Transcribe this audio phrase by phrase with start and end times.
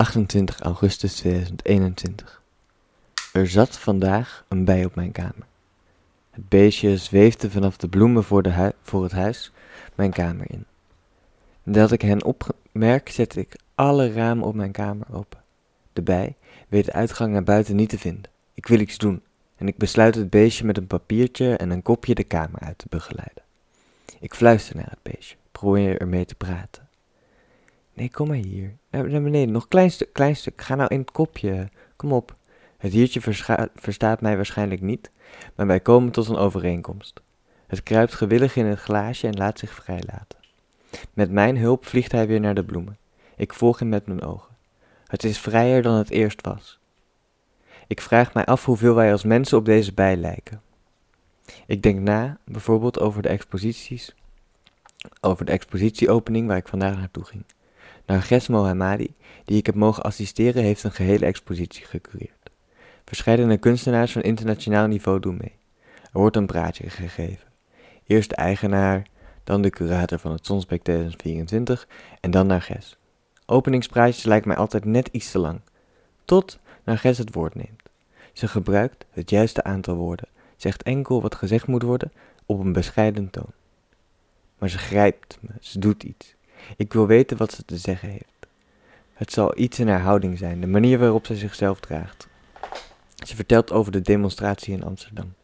[0.00, 2.42] 28 augustus 2021.
[3.32, 5.46] Er zat vandaag een bij op mijn kamer.
[6.30, 9.52] Het beestje zweefde vanaf de bloemen voor, de voor het huis
[9.94, 10.64] mijn kamer in.
[11.62, 15.42] Nadat ik hen opmerk, zet ik alle ramen op mijn kamer open.
[15.92, 16.36] De bij
[16.68, 18.30] weet de uitgang naar buiten niet te vinden.
[18.54, 19.22] Ik wil iets doen
[19.56, 22.86] en ik besluit het beestje met een papiertje en een kopje de kamer uit te
[22.88, 23.42] begeleiden.
[24.20, 26.88] Ik fluister naar het beestje, probeer ermee te praten.
[27.94, 28.76] Nee, kom maar hier.
[28.90, 30.60] Naar, beneden, nog klein stuk, klein stuk.
[30.62, 31.68] Ga nou in het kopje.
[31.96, 32.36] Kom op.
[32.78, 33.20] Het diertje
[33.74, 35.10] verstaat mij waarschijnlijk niet,
[35.54, 37.20] maar wij komen tot een overeenkomst.
[37.66, 40.38] Het kruipt gewillig in het glaasje en laat zich vrijlaten.
[41.12, 42.98] Met mijn hulp vliegt hij weer naar de bloemen.
[43.36, 44.56] Ik volg hem met mijn ogen.
[45.06, 46.78] Het is vrijer dan het eerst was.
[47.86, 50.62] Ik vraag mij af hoeveel wij als mensen op deze bij lijken.
[51.66, 54.14] Ik denk na, bijvoorbeeld over de exposities,
[55.20, 57.44] over de expositieopening waar ik vandaag naartoe ging.
[58.10, 59.14] Narges Mohammadi,
[59.44, 62.50] die ik heb mogen assisteren, heeft een gehele expositie gecureerd.
[63.04, 65.54] Verscheidene kunstenaars van internationaal niveau doen mee.
[65.84, 67.48] Er wordt een praatje gegeven.
[68.06, 69.06] Eerst de eigenaar,
[69.44, 71.88] dan de curator van het Sonsbeek 2024
[72.20, 72.96] en dan Narges.
[73.46, 75.60] Openingspraatjes lijken mij altijd net iets te lang.
[76.24, 77.82] Tot Narges het woord neemt.
[78.32, 82.12] Ze gebruikt het juiste aantal woorden, zegt enkel wat gezegd moet worden
[82.46, 83.52] op een bescheiden toon.
[84.58, 86.38] Maar ze grijpt me, ze doet iets.
[86.76, 88.46] Ik wil weten wat ze te zeggen heeft.
[89.12, 92.28] Het zal iets in haar houding zijn, de manier waarop zij zichzelf draagt.
[93.26, 95.34] Ze vertelt over de demonstratie in Amsterdam.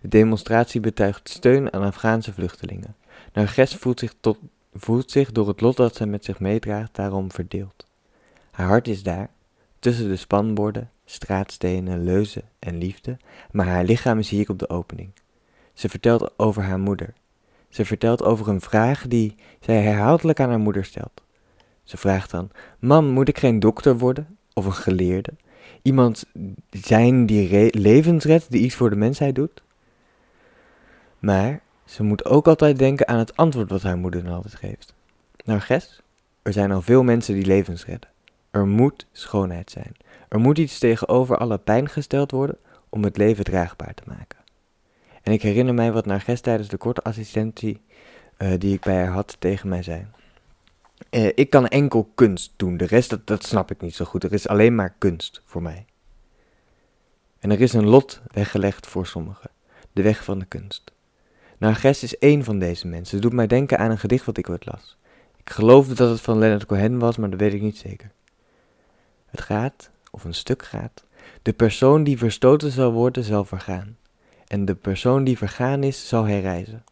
[0.00, 2.96] De demonstratie betuigt steun aan Afghaanse vluchtelingen.
[3.32, 4.38] Narges voelt zich, tot,
[4.74, 7.86] voelt zich door het lot dat zij met zich meedraagt daarom verdeeld.
[8.50, 9.30] Haar hart is daar,
[9.78, 13.16] tussen de spanborden, straatstenen, leuzen en liefde,
[13.50, 15.10] maar haar lichaam is hier op de opening.
[15.74, 17.14] Ze vertelt over haar moeder.
[17.68, 21.22] Ze vertelt over een vraag die zij herhaaldelijk aan haar moeder stelt.
[21.82, 24.38] Ze vraagt dan: Mam, moet ik geen dokter worden?
[24.52, 25.32] Of een geleerde?
[25.82, 26.24] Iemand
[26.70, 29.62] zijn die levens redt, die iets voor de mensheid doet?
[31.18, 34.94] Maar ze moet ook altijd denken aan het antwoord wat haar moeder dan altijd geeft.
[35.44, 36.00] Nou, Ges,
[36.42, 38.10] er zijn al veel mensen die levens redden.
[38.50, 39.92] Er moet schoonheid zijn.
[40.28, 44.37] Er moet iets tegenover alle pijn gesteld worden om het leven draagbaar te maken.
[45.28, 47.80] En ik herinner mij wat Narges tijdens de korte assistentie
[48.36, 50.06] eh, die ik bij haar had tegen mij zei.
[51.10, 54.24] Eh, ik kan enkel kunst doen, de rest dat, dat snap ik niet zo goed.
[54.24, 55.84] Er is alleen maar kunst voor mij.
[57.38, 59.50] En er is een lot weggelegd voor sommigen,
[59.92, 60.92] de weg van de kunst.
[61.58, 63.14] Narges is één van deze mensen.
[63.14, 64.96] Het doet mij denken aan een gedicht wat ik ooit las.
[65.36, 68.10] Ik geloofde dat het van Leonard Cohen was, maar dat weet ik niet zeker.
[69.26, 71.04] Het gaat, of een stuk gaat,
[71.42, 73.96] de persoon die verstoten zal worden zal vergaan.
[74.48, 76.84] En de persoon die vergaan is, zal herrijzen.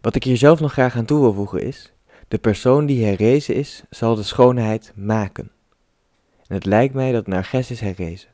[0.00, 1.92] Wat ik hier zelf nog graag aan toe wil voegen is,
[2.28, 5.50] de persoon die herrezen is, zal de schoonheid maken.
[6.46, 8.28] En het lijkt mij dat Narges is herrezen.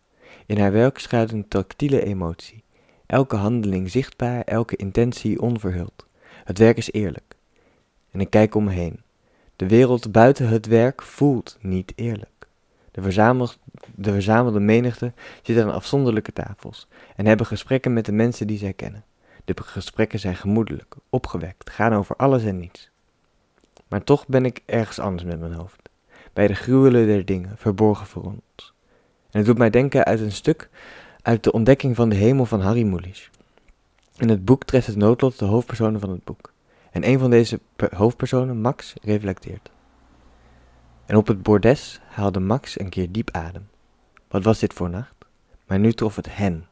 [0.47, 2.65] In haar werk schuilt een tactiele emotie.
[3.07, 6.07] Elke handeling zichtbaar, elke intentie onverhuld.
[6.45, 7.37] Het werk is eerlijk.
[8.11, 9.01] En ik kijk om me heen.
[9.57, 12.36] De wereld buiten het werk voelt niet eerlijk.
[13.03, 13.49] De,
[13.95, 15.13] de verzamelde menigte
[15.43, 19.05] zit aan afzonderlijke tafels en hebben gesprekken met de mensen die zij kennen.
[19.45, 22.91] De gesprekken zijn gemoedelijk, opgewekt, gaan over alles en niets.
[23.89, 25.89] Maar toch ben ik ergens anders met mijn hoofd.
[26.33, 28.75] Bij de gruwelen der dingen, verborgen voor ons.
[29.31, 30.69] En het doet mij denken uit een stuk
[31.23, 33.31] uit de ontdekking van de hemel van Harry Mulisch.
[34.17, 36.53] In het boek treft het noodlot de hoofdpersonen van het boek.
[36.91, 37.61] En een van deze
[37.95, 39.71] hoofdpersonen, Max, reflecteert.
[41.07, 43.69] En op het bordes haalde Max een keer diep adem.
[44.29, 45.15] Wat was dit voor nacht?
[45.67, 46.67] Maar nu trof het hen.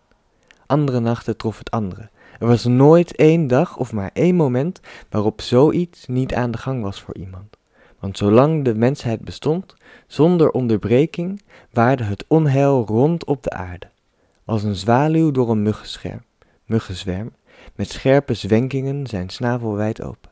[0.67, 2.09] Andere nachten trof het andere.
[2.39, 4.81] Er was nooit één dag of maar één moment
[5.11, 7.56] waarop zoiets niet aan de gang was voor iemand.
[7.99, 9.75] Want zolang de mensheid bestond,
[10.06, 13.87] zonder onderbreking, waarde het onheil rond op de aarde.
[14.44, 16.23] Als een zwaluw door een muggenscherm,
[16.65, 17.33] muggenzwerm,
[17.75, 20.31] met scherpe zwenkingen zijn snavel wijd open.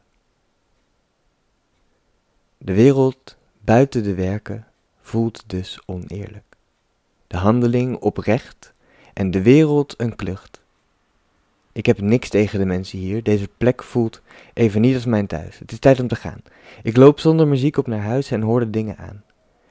[2.59, 4.67] De wereld buiten de werken
[5.01, 6.45] voelt dus oneerlijk.
[7.27, 8.73] De handeling oprecht
[9.15, 10.63] en de wereld een klucht.
[11.73, 13.23] Ik heb niks tegen de mensen hier.
[13.23, 14.23] Deze plek voelt
[14.53, 15.59] even niet als mijn thuis.
[15.59, 16.43] Het is tijd om te gaan.
[16.83, 19.23] Ik loop zonder muziek op naar huis en hoor de dingen aan.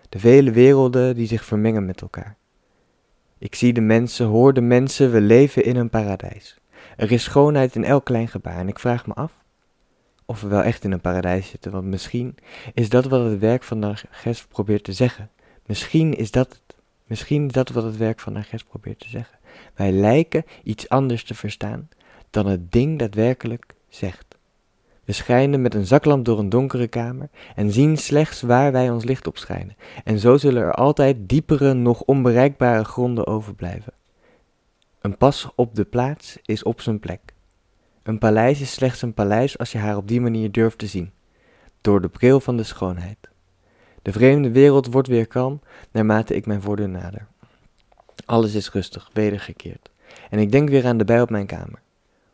[0.09, 2.35] De vele werelden die zich vermengen met elkaar.
[3.37, 6.59] Ik zie de mensen, hoor de mensen, we leven in een paradijs.
[6.97, 9.40] Er is schoonheid in elk klein gebaar en ik vraag me af
[10.31, 12.35] of we wel echt in een paradijs zitten, want misschien
[12.73, 15.29] is dat wat het werk van Narges probeert te zeggen.
[15.65, 16.75] Misschien is dat het.
[17.05, 19.37] Misschien is dat wat het werk van Narges probeert te zeggen.
[19.75, 21.89] Wij lijken iets anders te verstaan
[22.29, 24.25] dan het ding daadwerkelijk zegt.
[24.29, 24.37] We
[25.05, 29.03] We schijnen met een zaklamp door een donkere kamer en zien slechts waar wij ons
[29.03, 29.75] licht op schijnen.
[30.03, 33.93] En zo zullen er altijd diepere, nog onbereikbare gronden overblijven.
[35.01, 37.33] Een pas op de plaats is op zijn plek.
[38.03, 41.11] Een paleis is slechts een paleis als je haar op die manier durft te zien,
[41.81, 43.17] door de bril van de schoonheid.
[44.01, 45.61] De vreemde wereld wordt weer kalm
[45.91, 47.27] naarmate ik mijn voordeur nader.
[48.25, 49.89] Alles is rustig, wedergekeerd.
[50.29, 51.81] En ik denk weer aan de bij op mijn kamer.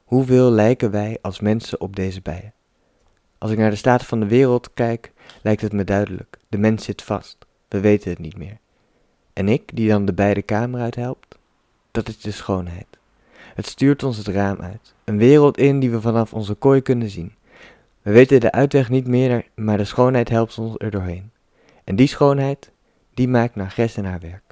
[0.03, 2.53] Hoeveel lijken wij als mensen op deze bijen?
[3.37, 5.11] Als ik naar de staat van de wereld kijk,
[5.41, 6.37] lijkt het me duidelijk.
[6.49, 7.37] De mens zit vast.
[7.67, 8.57] We weten het niet meer.
[9.33, 11.37] En ik, die dan de beide kamer uithelpt,
[11.91, 12.96] dat is de schoonheid.
[13.57, 14.93] Het stuurt ons het raam uit.
[15.03, 17.35] Een wereld in die we vanaf onze kooi kunnen zien.
[18.01, 21.31] We weten de uitweg niet meer, maar de schoonheid helpt ons er doorheen.
[21.83, 22.71] En die schoonheid,
[23.13, 24.46] die maakt naar Gres en haar werk.